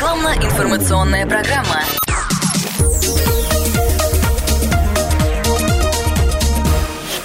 [0.00, 1.99] Рекламно-информационная программа.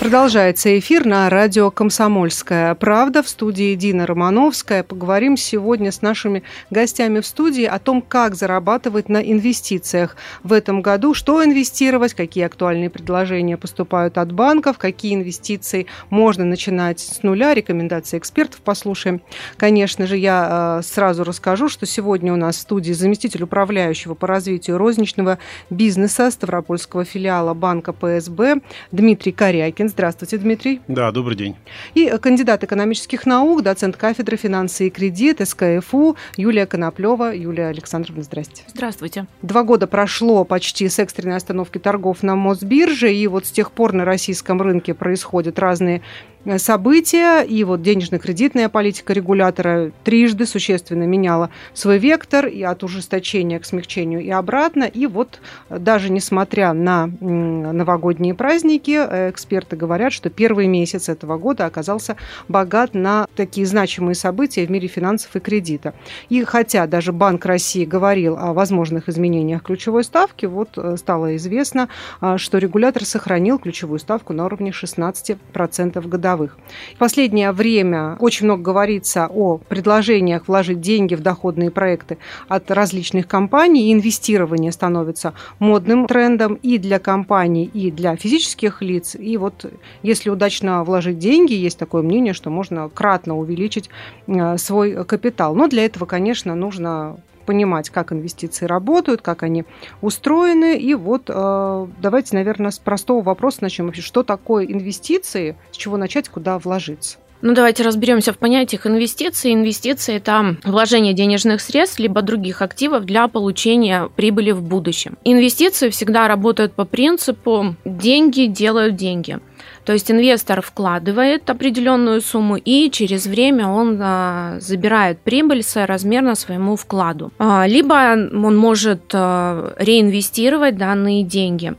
[0.05, 4.83] Продолжается эфир на радио «Комсомольская правда» в студии Дина Романовская.
[4.83, 10.83] Поговорим сегодня с нашими гостями в студии о том, как зарабатывать на инвестициях в этом
[10.83, 17.55] году, что инвестировать, какие актуальные предложения поступают от банков, какие инвестиции можно начинать с нуля,
[17.55, 19.21] рекомендации экспертов послушаем.
[19.57, 24.27] Конечно же, я э, сразу расскажу, что сегодня у нас в студии заместитель управляющего по
[24.27, 25.39] развитию розничного
[25.71, 28.57] бизнеса Ставропольского филиала банка ПСБ
[28.91, 29.94] Дмитрий Корякин.
[29.95, 30.81] Здравствуйте, Дмитрий.
[30.89, 31.55] Да, добрый день.
[31.93, 37.33] И кандидат экономических наук, доцент кафедры финансы и кредит СКФУ Юлия Коноплева.
[37.33, 38.63] Юлия Александровна, здрасте.
[38.67, 39.25] Здравствуйте.
[39.41, 43.93] Два года прошло почти с экстренной остановки торгов на Мосбирже, и вот с тех пор
[43.93, 51.49] на российском рынке происходят разные Э, события, и вот денежно-кредитная политика регулятора трижды существенно меняла
[51.73, 54.83] свой вектор и от ужесточения к смягчению и обратно.
[54.83, 55.39] И вот
[55.69, 62.15] э, даже несмотря на новогодние праздники, э, эксперты говорят, что первый месяц этого года оказался
[62.47, 65.93] богат на такие значимые события в мире финансов и кредита.
[66.29, 71.89] И хотя даже Банк России говорил о возможных изменениях ключевой ставки, вот стало известно,
[72.37, 76.57] что регулятор сохранил ключевую ставку на уровне 16% годовых таковых.
[76.95, 83.27] В последнее время очень много говорится о предложениях вложить деньги в доходные проекты от различных
[83.27, 83.93] компаний.
[83.93, 89.15] Инвестирование становится модным трендом и для компаний, и для физических лиц.
[89.15, 89.65] И вот
[90.03, 93.89] если удачно вложить деньги, есть такое мнение, что можно кратно увеличить
[94.27, 95.55] э, свой капитал.
[95.55, 99.65] Но для этого, конечно, нужно понимать, как инвестиции работают, как они
[100.01, 100.77] устроены.
[100.77, 103.85] И вот э, давайте, наверное, с простого вопроса начнем.
[103.85, 107.17] Вообще, что такое инвестиции, с чего начать, куда вложиться?
[107.41, 109.53] Ну, давайте разберемся в понятиях инвестиций.
[109.53, 115.17] Инвестиции– это вложение денежных средств либо других активов для получения прибыли в будущем.
[115.23, 119.39] Инвестиции всегда работают по принципу «деньги делают деньги».
[119.85, 126.75] То есть инвестор вкладывает определенную сумму и через время он а, забирает прибыль соразмерно своему
[126.75, 127.31] вкладу.
[127.37, 131.75] А, либо он может а, реинвестировать данные деньги.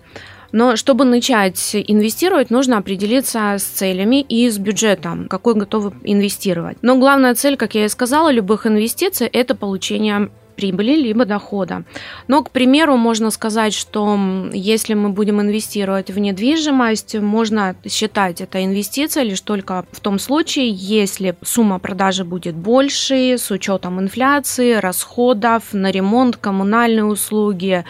[0.52, 6.78] Но чтобы начать инвестировать, нужно определиться с целями и с бюджетом, какой готовы инвестировать.
[6.82, 11.84] Но главная цель, как я и сказала, любых инвестиций– это получение прибыли, либо дохода.
[12.26, 14.18] Но, к примеру, можно сказать, что
[14.52, 20.70] если мы будем инвестировать в недвижимость, можно считать это инвестицией лишь только в том случае,
[20.70, 27.84] если сумма продажи будет больше, с учетом инфляции, расходов на ремонт, коммунальные услуги,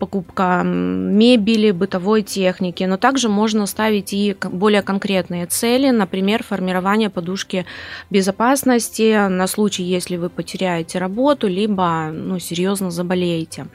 [0.00, 7.66] покупка мебели, бытовой техники, но также можно ставить и более конкретные цели, например, формирование подушки
[8.10, 13.66] безопасности на случай, если вы потеряете работу, либо ну, серьезно заболеете.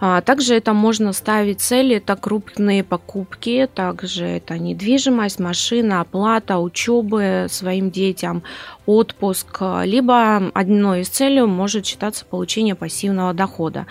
[0.00, 7.46] А, также это можно ставить цели, это крупные покупки, также это недвижимость, машина, оплата, учебы
[7.48, 8.42] своим детям,
[8.86, 13.86] отпуск, либо одной из целей может считаться получение пассивного дохода.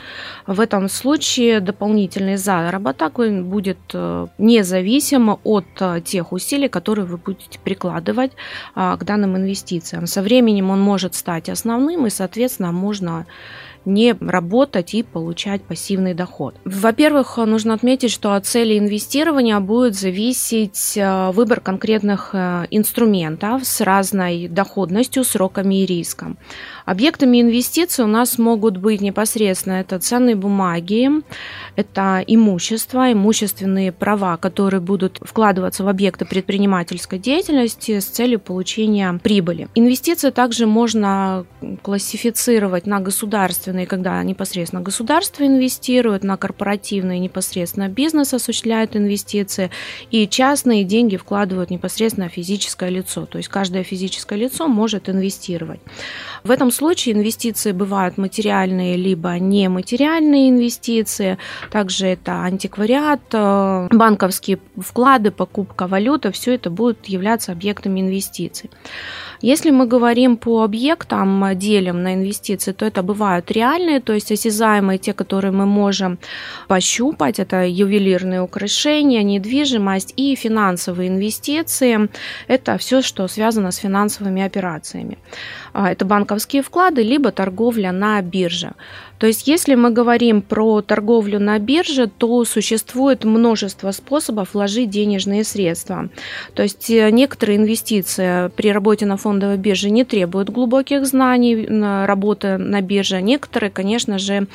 [0.48, 7.60] В этом случае дополнительный заработок будет э, независимо от э, тех усилий, которые вы будете
[7.60, 8.32] прикладывать
[8.74, 10.08] а, к данным инвестициям.
[10.08, 13.26] Со временем он может стать основным и, соответственно, можно
[13.86, 16.56] не работать и получать пассивный доход.
[16.66, 23.82] Во-первых, нужно отметить, что от цели инвестирования будет зависеть э, выбор конкретных э, инструментов с
[23.82, 26.38] разной доходностью, сроками и риском.
[26.86, 31.10] Объектами инвестиций у нас могут быть непосредственно это ценные бумаги,
[31.76, 39.68] это имущество, имущественные права, которые будут вкладываться в объекты предпринимательской деятельности с целью получения прибыли.
[39.74, 41.46] Инвестиции также можно
[41.82, 49.72] классифицировать на государственные, когда непосредственно государство инвестирует, на корпоративные непосредственно бизнес осуществляет инвестиции,
[50.12, 53.26] и частные деньги вкладывают непосредственно физическое лицо.
[53.26, 55.82] То есть каждое физическое лицо может инвестировать.
[56.46, 61.40] В этом случае инвестиции бывают материальные либо нематериальные инвестиции.
[61.72, 66.32] Также это антиквариат, э, банковские вклады, покупка валюты.
[66.32, 68.70] Все это будет являться объектами инвестиций.
[69.42, 75.00] Если мы говорим по объектам, делим на инвестиции, то это бывают реальные, то есть осязаемые,
[75.00, 76.20] те, которые мы можем
[76.68, 77.40] пощупать.
[77.40, 82.08] Это ювелирные украшения, недвижимость и финансовые инвестиции.
[82.48, 85.18] Это все, что связано с финансовыми операциями.
[85.74, 88.72] А, это банковские банковские вклады, либо торговля на бирже.
[89.18, 95.44] То есть, если мы говорим про торговлю на бирже, то существует множество способов вложить денежные
[95.44, 96.10] средства.
[96.54, 101.68] То есть, э, некоторые инвестиции при работе на фондовой бирже не требуют глубоких знаний
[102.06, 103.22] работы на бирже.
[103.22, 104.48] Некоторые, конечно же,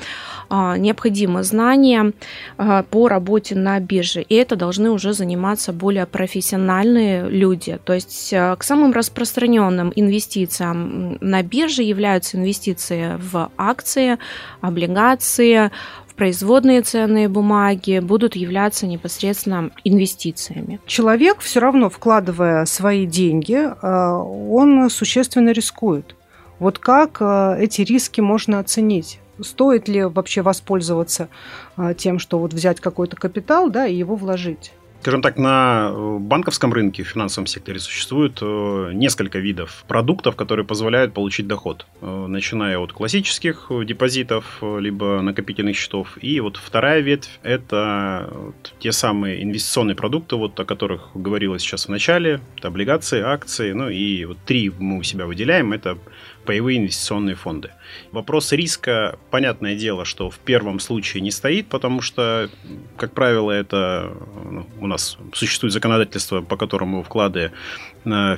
[0.53, 2.12] а, необходимы знания
[2.59, 7.79] а, по работе на бирже, и это должны уже заниматься более профессиональные люди.
[7.85, 14.19] То есть э, к самым распространенным инвестициям на бирже являются инвестиции в акции,
[14.61, 15.71] облигации,
[16.07, 20.81] в производные ценные бумаги будут являться непосредственно инвестициями.
[20.87, 26.15] Человек все равно, вкладывая свои деньги, э, он существенно рискует.
[26.59, 29.19] Вот как э, эти риски можно оценить?
[29.41, 31.29] Стоит ли вообще воспользоваться
[31.77, 34.73] э, тем, что вот взять какой-то капитал да, и его вложить?
[35.00, 40.67] Скажем так, на э, банковском рынке, в финансовом секторе существует э, несколько видов продуктов, которые
[40.67, 46.19] позволяют получить доход, э, начиная от классических депозитов, либо накопительных счетов.
[46.20, 51.88] И вот вторая ветвь– это те самые инвестиционные продукты, вот о которых говорилось сейчас в
[51.88, 52.43] начале.
[52.58, 55.73] Это облигации, акции, ну и вот три мы у себя выделяем.
[55.73, 55.97] Это
[56.45, 57.71] паевые инвестиционные фонды.
[58.13, 62.51] Вопрос риска, понятное дело, что в первом случае не стоит, потому что,
[62.97, 64.13] как правило, это
[64.51, 67.53] ну, у нас существует законодательство, по которому вклады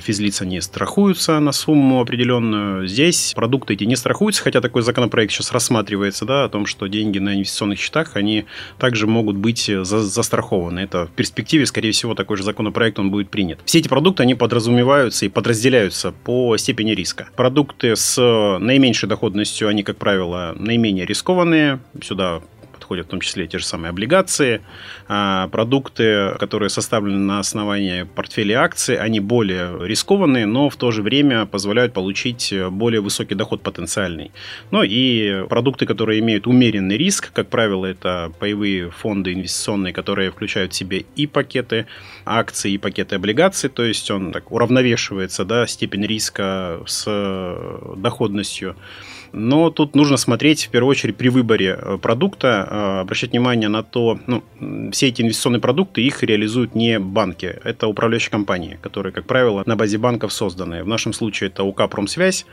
[0.01, 2.87] физлица не страхуются на сумму определенную.
[2.87, 7.19] Здесь продукты эти не страхуются, хотя такой законопроект сейчас рассматривается, да, о том, что деньги
[7.19, 8.45] на инвестиционных счетах, они
[8.77, 10.79] также могут быть за застрахованы.
[10.79, 13.59] Это в перспективе, скорее всего, такой же законопроект, он будет принят.
[13.65, 17.29] Все эти продукты, они подразумеваются и подразделяются по степени риска.
[17.35, 18.17] Продукты с
[18.59, 21.79] наименьшей доходностью, они, как правило, наименее рискованные.
[22.01, 22.41] Сюда
[22.83, 24.61] подходят в том числе те же самые облигации,
[25.07, 31.01] а, продукты, которые составлены на основании портфеля акций, они более рискованные, но в то же
[31.01, 34.31] время позволяют получить более высокий доход потенциальный.
[34.71, 40.73] Ну и продукты, которые имеют умеренный риск, как правило, это паевые фонды инвестиционные, которые включают
[40.73, 41.85] в себе и пакеты
[42.25, 47.05] акций, и пакеты облигаций, то есть он так уравновешивается, да, степень риска с
[47.95, 48.75] доходностью.
[49.33, 53.81] Но тут нужно смотреть в первую очередь при выборе э, продукта, э, обращать внимание на
[53.81, 54.43] то, ну,
[54.91, 59.75] все эти инвестиционные продукты, их реализуют не банки, это управляющие компании, которые, как правило, на
[59.75, 60.83] базе банков созданы.
[60.83, 62.45] В нашем случае это УК «Промсвязь»,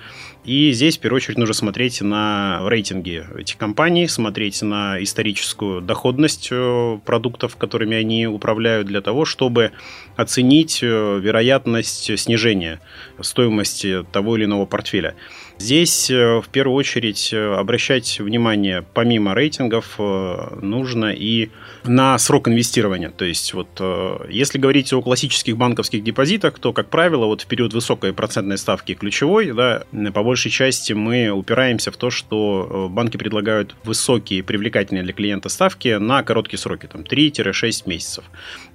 [0.47, 6.49] и здесь в первую очередь нужно смотреть на рейтинги этих компаний, смотреть на историческую доходность
[6.51, 9.73] э, продуктов, которыми они управляют, для того, чтобы
[10.17, 12.81] оценить вероятность снижения
[13.21, 15.15] стоимости того или иного портфеля.
[15.59, 21.49] Здесь в первую первую очередь э, обращать внимание, помимо рейтингов, э, нужно и
[21.85, 23.11] на срок инвестирования.
[23.11, 27.47] То есть, вот, э, если говорить о классических банковских депозитах, то, как правило, вот в
[27.47, 29.83] период высокой процентной ставки ключевой, да,
[30.15, 35.99] по большей части мы упираемся в то, что банки предлагают высокие, привлекательные для клиента ставки
[35.99, 38.25] на короткие сроки, там 3-6 месяцев.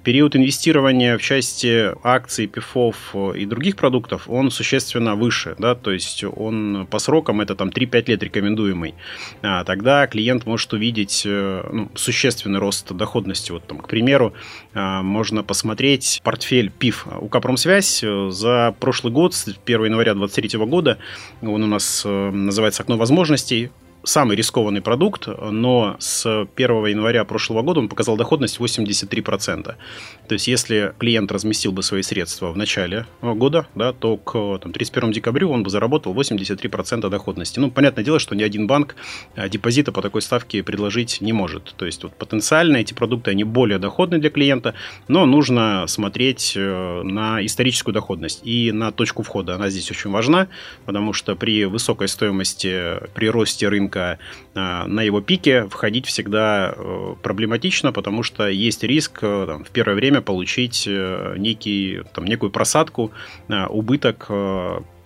[0.04, 6.24] Период инвестирования в части акций, пифов и других продуктов, он существенно выше, да, то есть
[6.24, 8.94] он по срокам это там 3 3-5 лет рекомендуемый,
[9.42, 13.52] а, тогда клиент может увидеть э, ну, существенный рост доходности.
[13.52, 14.34] Вот там, к примеру,
[14.74, 20.66] а, можно посмотреть портфель ПИФ у Капромсвязь э, за прошлый год, с 1 января 2023
[20.66, 20.98] года,
[21.42, 23.70] он у нас э, называется «Окно возможностей»,
[24.06, 29.64] самый рискованный продукт, но с 1 января прошлого года он показал доходность 83%.
[29.64, 34.72] То есть, если клиент разместил бы свои средства в начале года, да, то к там,
[34.72, 37.58] 31 декабрю он бы заработал 83% доходности.
[37.58, 38.94] Ну, понятное дело, что ни один банк
[39.34, 41.74] а, депозита по такой ставке предложить не может.
[41.76, 44.74] То есть, вот, потенциально эти продукты, они более доходны для клиента,
[45.08, 49.56] но нужно смотреть э, на историческую доходность и на точку входа.
[49.56, 50.46] Она здесь очень важна,
[50.84, 54.18] потому что при высокой стоимости, при росте рынка рынка
[54.54, 59.94] на его пике входить всегда э, проблематично, потому что есть риск э, там, в первое
[59.94, 63.12] время получить э, некий, там, некую просадку,
[63.68, 64.28] убыток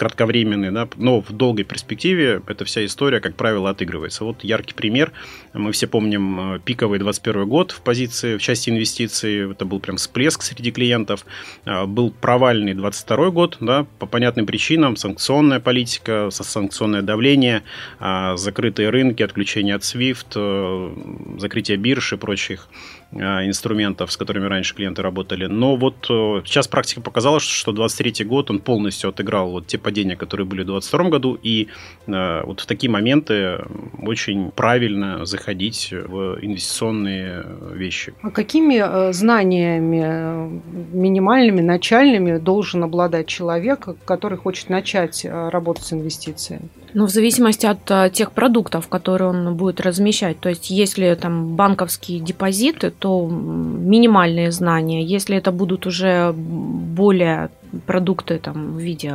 [0.00, 4.24] кратковременный, да, но в долгой перспективе эта вся история, как правило, отыгрывается.
[4.24, 5.12] Вот яркий пример.
[5.52, 9.52] Мы все помним э, пиковый 21 год в позиции, в части инвестиций.
[9.52, 11.26] Это был прям всплеск среди клиентов.
[11.66, 14.96] А, был провальный 22 год, да, по понятным причинам.
[14.96, 17.62] Санкционная политика, санкционное давление,
[17.98, 24.46] а, закрытые рынки, отключение от SWIFT, э, закрытие бирж и прочих Э, инструментов, с которыми
[24.46, 25.46] раньше клиенты работали.
[25.46, 30.16] Но вот э, сейчас практика показала, что 23 год он полностью отыграл вот те падения,
[30.16, 31.68] которые были в 22 году, и
[32.06, 33.58] э, вот в такие моменты
[33.98, 38.14] очень правильно заходить в инвестиционные вещи.
[38.22, 40.60] А какими знаниями
[40.92, 46.68] минимальными, начальными должен обладать человек, который хочет начать работать с инвестициями?
[46.94, 50.40] Ну, в зависимости от э, тех продуктов, которые он будет размещать.
[50.40, 55.02] То есть, если там банковские депозиты, то минимальные знания.
[55.02, 57.50] Если это будут уже более
[57.86, 59.14] продукты там, в виде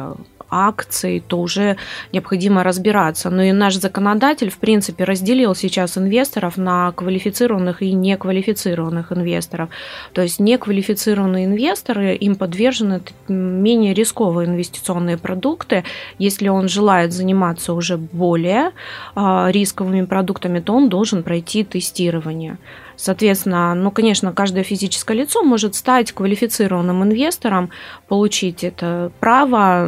[0.50, 1.78] акций, то уже
[2.12, 3.30] необходимо разбираться.
[3.30, 9.70] Но и наш законодатель, в принципе, разделил сейчас инвесторов на квалифицированных и неквалифицированных инвесторов.
[10.14, 15.84] То есть неквалифицированные инвесторы, им подвержены менее рисковые инвестиционные продукты.
[16.20, 18.72] Если он желает заниматься уже более
[19.16, 22.58] а, рисковыми продуктами, то он должен пройти тестирование.
[22.98, 27.70] Соответственно, ну, конечно, каждое физическое лицо может стать квалифицированным инвестором,
[28.08, 29.88] получить это право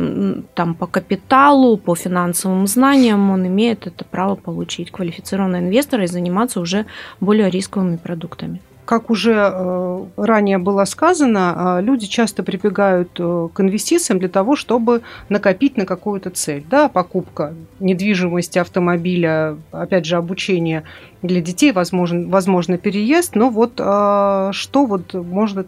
[0.55, 6.59] там, по капиталу, по финансовым знаниям, он имеет это право получить квалифицированного инвестора и заниматься
[6.59, 6.85] уже
[7.19, 8.61] более рисковыми продуктами.
[8.87, 14.55] Как уже э, ранее было сказано, э, люди часто прибегают э, к инвестициям для того,
[14.55, 16.63] чтобы накопить на какую-то цель.
[16.69, 20.83] Да, покупка недвижимости, автомобиля, опять же, обучение
[21.21, 23.35] для детей, возможен, возможно переезд.
[23.35, 25.67] Но вот что вот может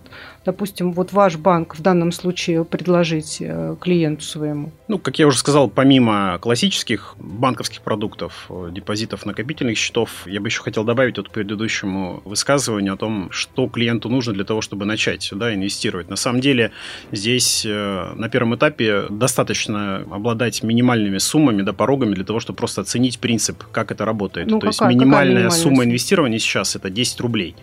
[0.49, 4.71] допустим, вот ваш банк в данном случае предложить э, клиенту своему?
[4.87, 10.47] Ну, как я уже сказал, помимо классических банковских продуктов, э, депозитов, накопительных счетов, я бы
[10.47, 14.85] еще хотел добавить вот к предыдущему высказыванию о том, что клиенту нужно для того, чтобы
[14.85, 16.09] начать да, инвестировать.
[16.09, 16.71] На самом деле
[17.11, 22.81] здесь э, на первом этапе достаточно обладать минимальными суммами, да, порогами для того, чтобы просто
[22.81, 24.47] оценить принцип, как это работает.
[24.47, 27.55] Ну, То какая, есть минимальная, минимальная сумма инвестирования сейчас это 10 рублей.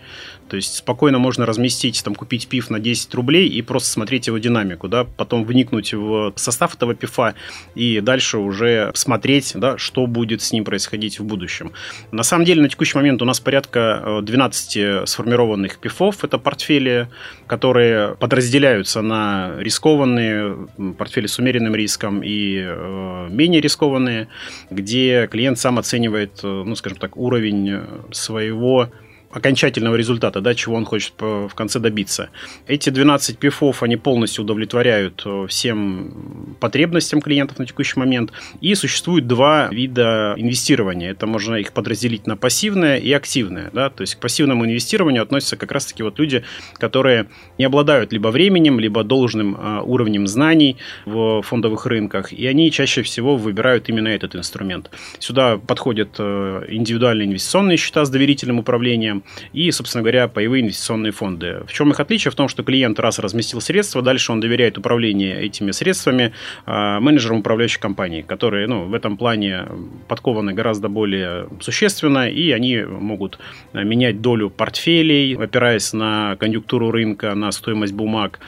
[0.49, 4.37] То есть спокойно можно разместить, там, купить пив на 10 рублей и просто смотреть его
[4.37, 7.35] динамику, да, потом вникнуть в состав этого пифа
[7.75, 11.71] и дальше уже смотреть, да, что будет с ним происходить в будущем.
[12.11, 17.09] На самом деле на текущий момент у нас порядка 12 э, сформированных пифов, это портфели,
[17.47, 20.67] которые подразделяются на рискованные,
[20.97, 24.27] портфели с умеренным риском и э, менее рискованные,
[24.69, 27.81] где клиент сам оценивает, э, ну, скажем так, уровень
[28.11, 28.89] своего
[29.31, 32.29] окончательного результата, да, чего он хочет в конце добиться.
[32.67, 38.31] Эти 12 пифов, они полностью удовлетворяют э, всем потребностям клиентов на текущий момент.
[38.61, 41.11] И существует два вида инвестирования.
[41.11, 43.69] Это можно их подразделить на пассивное и активное.
[43.73, 43.89] Да?
[43.89, 46.43] То есть к пассивному инвестированию относятся как раз-таки вот люди,
[46.73, 52.71] которые не обладают либо временем, либо должным э, уровнем знаний в фондовых рынках, и они
[52.71, 54.89] чаще всего выбирают именно этот инструмент.
[55.19, 59.16] Сюда подходят э, индивидуальные инвестиционные счета с доверительным управлением,
[59.53, 61.63] и, собственно говоря, паевые инвестиционные фонды.
[61.67, 62.31] В чем их отличие?
[62.31, 66.33] В том, что клиент раз разместил средства, дальше он доверяет управление этими средствами
[66.65, 69.65] а, менеджерам управляющей компании, которые ну, в этом плане
[70.07, 73.39] подкованы гораздо более существенно, и они могут
[73.73, 78.39] менять долю портфелей, опираясь на конъюнктуру рынка, на стоимость бумаг,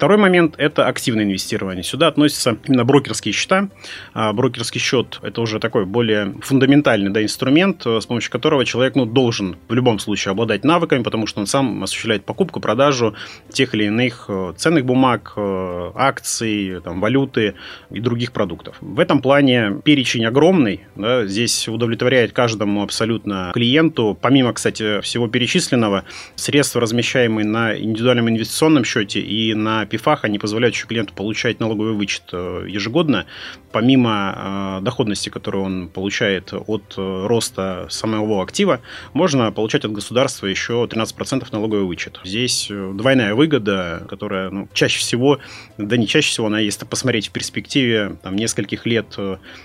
[0.00, 1.82] Второй момент– это активное инвестирование.
[1.84, 3.68] Сюда относятся именно брокерские счета.
[4.14, 8.94] А брокерский счет– это уже такой более фундаментальный да, инструмент, э, с помощью которого человек
[8.94, 13.14] ну, должен в любом случае обладать навыками, потому что он сам осуществляет покупку, продажу
[13.50, 17.56] тех или иных э, ценных бумаг, э, акций, там, валюты
[17.90, 18.76] и других продуктов.
[18.80, 20.80] В этом плане перечень огромный.
[20.96, 24.16] Да, здесь удовлетворяет каждому абсолютно клиенту.
[24.18, 26.04] Помимо, кстати, всего перечисленного,
[26.36, 31.92] средства, размещаемые на индивидуальном инвестиционном счете и на пифах, они позволяют еще клиенту получать налоговый
[31.92, 33.26] вычет э, ежегодно,
[33.72, 38.80] помимо э, доходности, которую он получает от э, роста самого актива,
[39.12, 42.20] можно получать от государства еще 13% налоговый вычет.
[42.24, 45.38] Здесь двойная выгода, которая ну, чаще всего,
[45.76, 49.16] да не чаще всего, она, если посмотреть в перспективе там, нескольких лет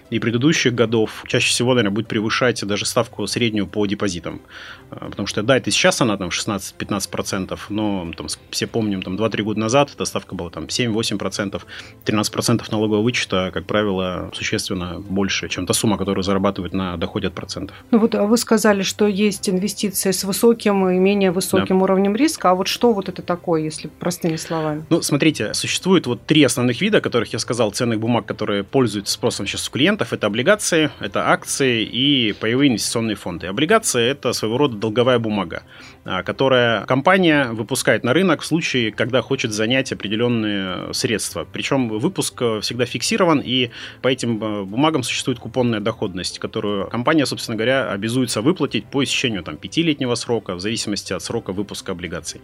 [0.10, 4.42] и предыдущих годов, чаще всего, наверное, будет превышать даже ставку среднюю по депозитам.
[4.90, 9.60] Потому что, да, это сейчас она там 16-15%, но там, все помним, там 2-3 года
[9.60, 11.62] назад это ставка была там 7-8%,
[12.06, 17.34] 13% налогового вычета, как правило, существенно больше, чем та сумма, которую зарабатывают на доходе от
[17.34, 17.76] процентов.
[17.92, 21.84] Ну вот а вы сказали, что есть инвестиции с высоким и менее высоким да.
[21.84, 24.86] уровнем риска, а вот что вот это такое, если простыми словами?
[24.90, 29.46] Ну, смотрите, существует вот три основных вида, которых я сказал, ценных бумаг, которые пользуются спросом
[29.48, 30.14] сейчас у клиентов.
[30.14, 33.48] Это облигации, это акции и паевые инвестиционные фонды.
[33.48, 35.64] Облигации– это своего рода долговая бумага,
[36.08, 41.48] а, которая компания выпускает на рынок в случае, когда хочет занять определенные средства.
[41.52, 43.72] Причем выпуск э, всегда фиксирован, и
[44.04, 49.42] по этим э, бумагам существует купонная доходность, которую компания, собственно говоря, обязуется выплатить по истечению
[49.42, 52.42] там, пятилетнего срока, в зависимости от срока выпуска облигаций.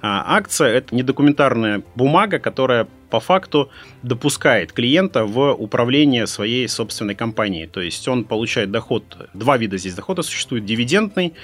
[0.00, 3.70] А акция– это недокументарная бумага, которая по факту
[4.02, 7.66] допускает клиента в управление своей собственной компанией.
[7.66, 11.34] То есть он получает доход, два вида здесь дохода существует, дивидендный,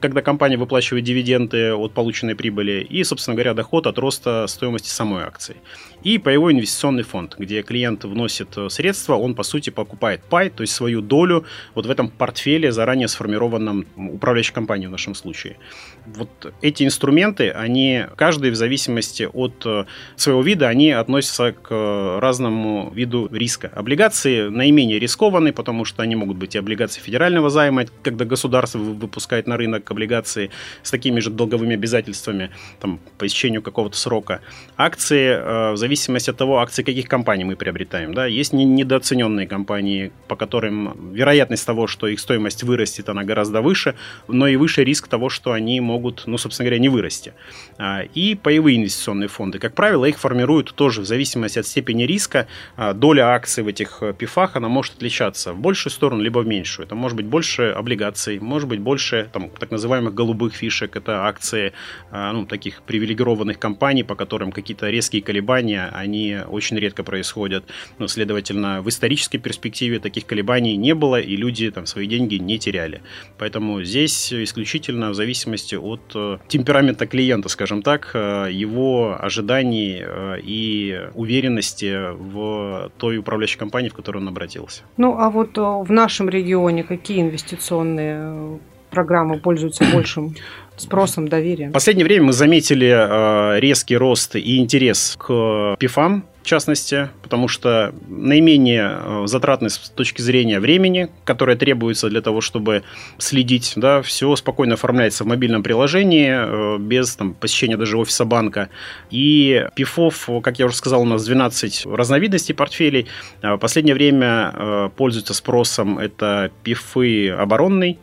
[0.00, 5.24] когда компания выплачивает дивиденды от полученной прибыли и, собственно говоря, доход от роста стоимости самой
[5.24, 5.56] акции.
[6.04, 10.62] И паевой инвестиционный фонд, где клиент вносит э, средства, он, по сути, покупает пай, то
[10.62, 11.44] есть свою долю
[11.76, 15.58] вот в этом портфеле, заранее сформированном управляющей компанией в нашем случае.
[16.06, 19.84] Вот эти инструменты, они, каждый в зависимости от э,
[20.16, 23.70] своего вида, они относятся к э, разному виду риска.
[23.72, 29.46] Облигации наименее рискованные, потому что они могут быть и облигации федерального займа, когда государство выпускает
[29.46, 30.50] на рынок облигации
[30.82, 34.40] с такими же долговыми обязательствами там, по истечению какого-то срока.
[34.76, 38.14] Акции, в зависимости зависимости от того, акции каких компаний мы приобретаем.
[38.14, 38.26] Да?
[38.26, 43.94] Есть недооцененные компании, по которым вероятность того, что их стоимость вырастет, она гораздо выше,
[44.28, 47.32] но и выше риск того, что они могут, ну, собственно говоря, не вырасти.
[47.78, 49.58] А, и паевые инвестиционные фонды.
[49.58, 52.46] Как правило, их формируют тоже в зависимости от степени риска.
[52.76, 56.46] А, доля акций в этих э, пифах, она может отличаться в большую сторону, либо в
[56.46, 56.86] меньшую.
[56.86, 60.96] Это может быть больше облигаций, может быть больше там, так называемых голубых фишек.
[60.96, 61.72] Это акции
[62.10, 67.64] а, ну, таких привилегированных компаний, по которым какие-то резкие колебания они очень редко происходят.
[67.98, 72.58] Ну, следовательно, в исторической перспективе таких колебаний не было, и люди там свои деньги не
[72.58, 73.02] теряли.
[73.38, 80.40] Поэтому здесь исключительно в зависимости от э, темперамента клиента, скажем так, э, его ожиданий э,
[80.42, 84.82] и уверенности в той управляющей компании, в которую он обратился.
[84.96, 88.58] Ну, а вот в нашем регионе какие инвестиционные
[88.90, 90.34] программы пользуются большим
[90.76, 91.70] спросом, доверием.
[91.70, 97.46] В последнее время мы заметили э, резкий рост и интерес к пифам, в частности, потому
[97.46, 102.82] что наименее э, затратный с точки зрения времени, которое требуется для того, чтобы
[103.18, 108.68] следить, да, все спокойно оформляется в мобильном приложении, э, без там, посещения даже офиса банка.
[109.10, 113.06] И пифов, как я уже сказал, у нас 12 разновидностей портфелей.
[113.42, 117.98] В последнее время пользуются спросом это пифы оборонный,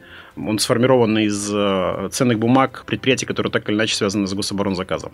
[0.48, 5.12] он сформирован из э, ценных бумаг предприятий, которые так или иначе связаны с гособоронзаказом.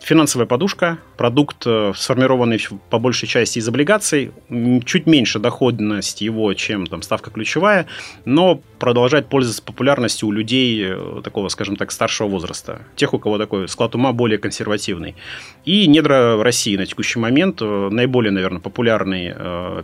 [0.00, 2.60] Финансовая подушка, продукт, э, сформированный
[2.90, 4.32] по большей части из облигаций,
[4.84, 7.86] чуть меньше доходность его, чем там, ставка ключевая,
[8.24, 12.82] но продолжает пользоваться популярностью у людей э, такого, скажем так, старшего возраста.
[12.96, 15.14] Тех, у кого такой склад ума более консервативный.
[15.64, 19.34] И недра России на текущий момент наиболее, наверное, популярный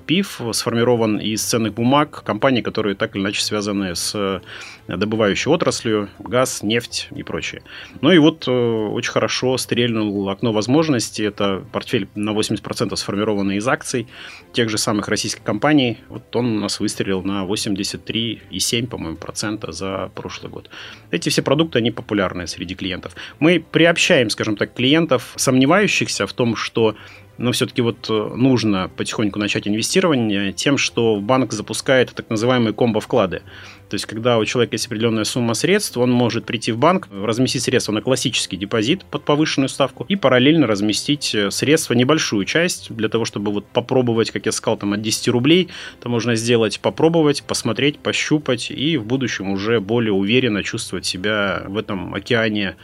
[0.06, 4.40] ПИФ сформирован из ценных бумаг компаний, которые так или иначе связаны с
[4.88, 7.62] добывающей отраслью, газ, нефть и прочее.
[8.00, 11.25] Ну и вот э, очень хорошо стрельнул окно возможностей.
[11.25, 14.06] Это портфель на 80% сформированный из акций
[14.52, 15.99] тех же самых российских компаний.
[16.08, 20.71] Вот он у нас выстрелил на 83,7, по-моему, процента за прошлый год.
[21.10, 23.15] Эти все продукты, они популярны среди клиентов.
[23.39, 26.97] Мы приобщаем, скажем так, клиентов, сомневающихся в том, что
[27.38, 33.42] но все-таки вот э, нужно потихоньку начать инвестирование тем, что банк запускает так называемые комбо-вклады.
[33.88, 37.62] То есть, когда у человека есть определенная сумма средств, он может прийти в банк, разместить
[37.62, 43.08] средства на классический депозит под повышенную ставку и параллельно разместить э, средства, небольшую часть, для
[43.08, 45.68] того, чтобы вот попробовать, как я сказал, там от 10 рублей,
[46.00, 51.76] это можно сделать, попробовать, посмотреть, пощупать и в будущем уже более уверенно чувствовать себя в
[51.76, 52.76] этом океане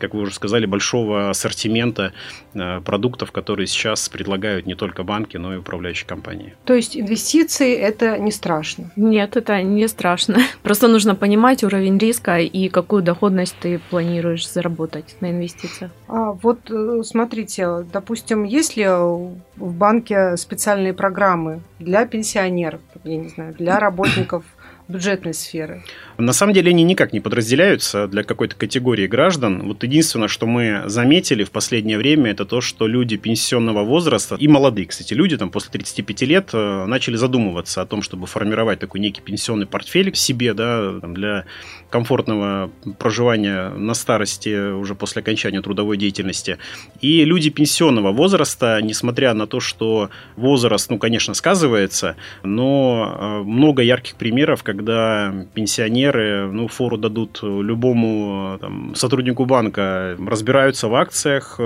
[0.00, 2.12] как вы уже сказали, большого ассортимента
[2.54, 6.54] э, продуктов, которые сейчас предлагают не только банки, но и управляющие компании.
[6.64, 8.90] То есть инвестиции это не страшно?
[8.96, 10.38] Нет, это не страшно.
[10.62, 15.90] Просто нужно понимать уровень риска и какую доходность ты планируешь заработать на инвестициях.
[16.08, 23.28] А вот э, смотрите, допустим, есть ли в банке специальные программы для пенсионеров, я не
[23.28, 24.44] знаю, для работников
[24.90, 25.84] бюджетной сферы?
[26.18, 29.62] На самом деле они никак не подразделяются для какой-то категории граждан.
[29.66, 34.48] Вот единственное, что мы заметили в последнее время, это то, что люди пенсионного возраста и
[34.48, 39.00] молодые, кстати, люди там после 35 лет э, начали задумываться о том, чтобы формировать такой
[39.00, 41.44] некий пенсионный портфель себе, да, для
[41.90, 46.58] комфортного проживания на старости уже после окончания трудовой деятельности.
[47.00, 53.82] И люди пенсионного возраста, несмотря на то, что возраст, ну, конечно, сказывается, но э, много
[53.82, 61.60] ярких примеров, когда пенсионеры, ну, фору дадут любому там, сотруднику банка, разбираются в акциях,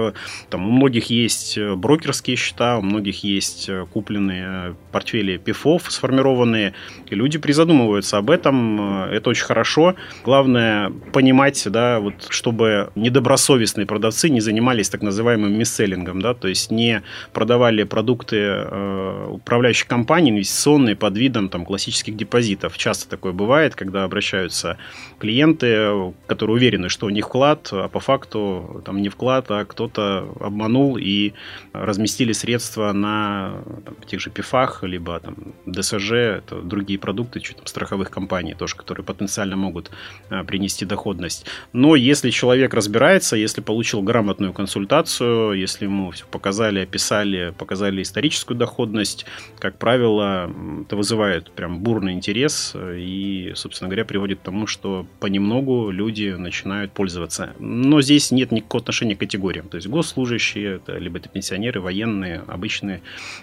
[0.50, 6.74] там у многих есть брокерские счета, у многих есть купленные портфели пифов сформированные,
[7.06, 9.94] и люди призадумываются об этом, это очень хорошо.
[10.24, 16.70] Главное понимать, да, вот, чтобы недобросовестные продавцы не занимались так называемым мисселлингом, да, то есть
[16.70, 22.74] не продавали продукты э, управляющих компаний инвестиционные под видом там, классических депозитов.
[22.74, 24.78] В часто такое бывает, когда обращаются
[25.18, 30.28] клиенты, которые уверены, что у них вклад, а по факту там не вклад, а кто-то
[30.38, 31.32] обманул и
[31.72, 33.54] разместили средства на
[33.84, 35.34] там, тех же пифах, либо там
[35.66, 39.90] ДСЖ, это другие продукты, что там, страховых компаний тоже, которые потенциально могут
[40.30, 41.46] а, принести доходность.
[41.72, 48.56] Но если человек разбирается, если получил грамотную консультацию, если ему все показали, описали, показали историческую
[48.56, 49.26] доходность,
[49.58, 50.48] как правило,
[50.86, 56.92] это вызывает прям бурный интерес и, собственно говоря, приводит к тому, что понемногу люди начинают
[56.92, 57.54] пользоваться.
[57.58, 59.68] Но здесь нет никакого отношения к категориям.
[59.68, 63.00] То есть госслужащие, это, либо это пенсионеры, военные, обычные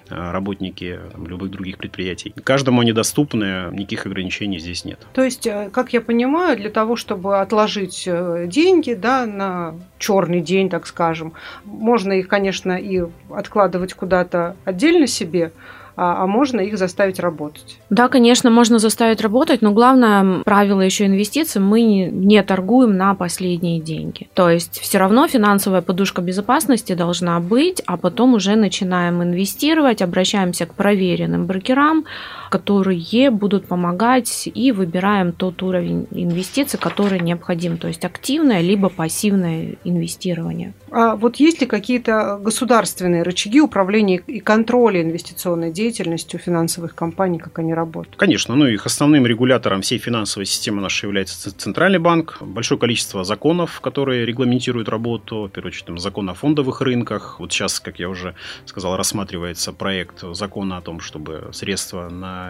[0.10, 2.34] а, работники там, любых других предприятий.
[2.44, 5.00] Каждому они доступны, никаких ограничений здесь нет.
[5.14, 10.42] То есть, э, как я понимаю, для того, чтобы отложить э, деньги да, на черный
[10.42, 11.34] день, так скажем,
[11.66, 15.52] можно их, конечно, и откладывать куда-то отдельно себе,
[15.96, 17.78] а, а можно их заставить работать.
[17.90, 23.80] Да, конечно, можно заставить работать, но главное правило еще инвестиций, мы не торгуем на последние
[23.80, 24.30] деньги.
[24.34, 30.66] То есть все равно финансовая подушка безопасности должна быть, а потом уже начинаем инвестировать, обращаемся
[30.66, 32.06] к проверенным брокерам,
[32.52, 39.78] которые будут помогать и выбираем тот уровень инвестиций, который необходим, то есть активное либо пассивное
[39.86, 40.74] инвестирование.
[40.92, 47.58] А вот есть ли какие-то государственные рычаги управления и контроля инвестиционной деятельностью финансовых компаний, как
[47.60, 48.18] они работают?
[48.18, 52.40] Конечно, ну их основным регулятором всей финансовой системы нашей является Центральный банк.
[52.42, 57.40] Большое количество законов, которые регламентируют работу, в первую очередь там, закон о фондовых рынках.
[57.40, 58.36] Вот сейчас, как я уже
[58.66, 62.41] сказал, рассматривается проект закона о том, чтобы средства на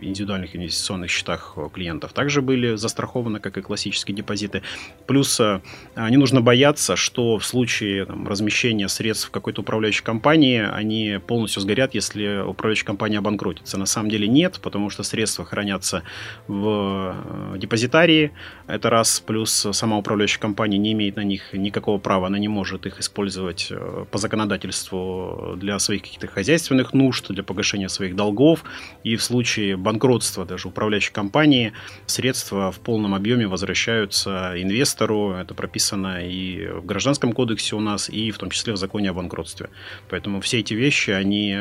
[0.00, 4.62] индивидуальных инвестиционных счетах клиентов также были застрахованы, как и классические депозиты.
[5.06, 5.60] Плюс э,
[5.96, 11.62] не нужно бояться, что в случае там, размещения средств в какой-то управляющей компании они полностью
[11.62, 13.78] сгорят, если управляющая компания обанкротится.
[13.78, 16.02] На самом деле нет, потому что средства хранятся
[16.46, 17.14] в
[17.54, 18.32] э, депозитарии.
[18.66, 19.20] Это раз.
[19.20, 23.68] Плюс сама управляющая компания не имеет на них никакого права, она не может их использовать
[23.70, 28.64] э, по законодательству для своих каких-то хозяйственных нужд, для погашения своих долгов.
[29.04, 31.72] И в случае случае банкротства даже управляющей компании
[32.04, 35.32] средства в полном объеме возвращаются инвестору.
[35.32, 39.14] Это прописано и в Гражданском кодексе у нас, и в том числе в законе о
[39.14, 39.70] банкротстве.
[40.10, 41.56] Поэтому все эти вещи, они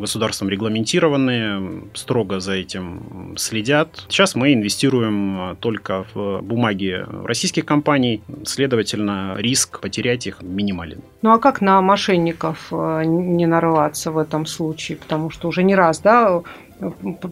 [0.00, 4.04] государством регламентированы, строго за этим следят.
[4.08, 11.02] Сейчас мы инвестируем только в бумаги российских компаний, следовательно, риск потерять их минимален.
[11.22, 14.98] Ну а как на мошенников э, не нарваться в этом случае?
[14.98, 16.42] Потому что уже не раз, да,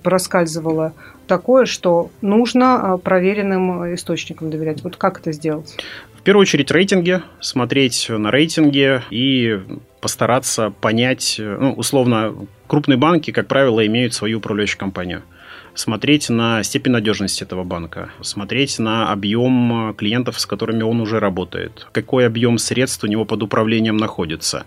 [0.03, 0.93] проскальзывало
[1.27, 4.83] такое, что нужно а, проверенным источникам доверять.
[4.83, 5.77] Вот как это сделать?
[6.15, 9.61] В первую очередь рейтинги, смотреть на рейтинги и
[10.01, 12.35] постараться понять, ну, условно,
[12.67, 15.23] крупные банки, как правило, имеют свою управляющую компанию
[15.81, 21.89] смотреть на степень надежности этого банка, смотреть на объем клиентов, с которыми он уже работает,
[21.93, 24.65] какой объем средств у него под управлением находится.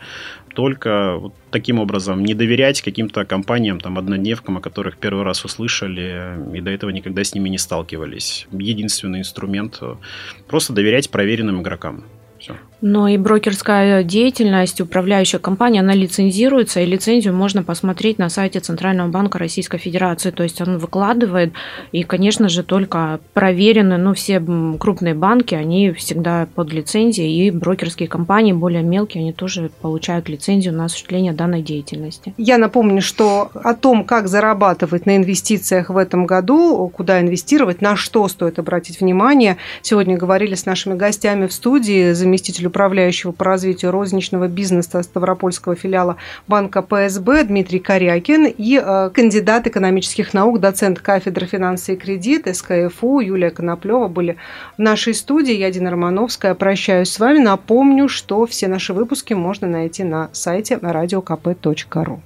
[0.56, 6.38] Только вот таким образом не доверять каким-то компаниям, там, однодневкам, о которых первый раз услышали
[6.56, 8.48] и до этого никогда с ними не сталкивались.
[8.52, 9.82] Единственный инструмент–
[10.48, 12.04] просто доверять проверенным игрокам.
[12.40, 12.56] Все.
[12.86, 19.08] Но и брокерская деятельность, управляющая компания, она лицензируется, и лицензию можно посмотреть на сайте Центрального
[19.08, 20.32] банка Российской Федерации.
[20.32, 21.54] То есть он выкладывает,
[21.94, 24.44] и, конечно же, только проверены, ну, все
[24.78, 30.74] крупные банки, они всегда под лицензией, и брокерские компании, более мелкие, они тоже получают лицензию
[30.74, 32.34] на осуществление данной деятельности.
[32.38, 37.96] Я напомню, что о том, как зарабатывать на инвестициях в этом году, куда инвестировать, на
[37.96, 43.92] что стоит обратить внимание, сегодня говорили с нашими гостями в студии заместитель управляющего по развитию
[43.92, 51.46] розничного бизнеса Ставропольского филиала банка ПСБ Дмитрий Корякин и э, кандидат экономических наук, доцент кафедры
[51.46, 54.38] финансы и кредит СКФУ Юлия Коноплева были
[54.78, 55.54] в нашей студии.
[55.54, 56.56] Я Дина Романовская.
[56.56, 57.38] Прощаюсь с вами.
[57.38, 62.20] Напомню, что все наши выпуски можно найти на сайте radiokp.ru.